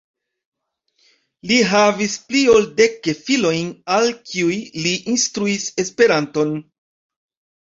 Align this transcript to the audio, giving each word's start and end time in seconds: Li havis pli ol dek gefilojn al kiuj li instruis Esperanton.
Li 1.51 1.59
havis 1.73 2.15
pli 2.29 2.41
ol 2.53 2.65
dek 2.79 2.97
gefilojn 3.09 3.69
al 3.99 4.09
kiuj 4.31 4.59
li 4.87 4.95
instruis 5.15 5.69
Esperanton. 5.85 6.57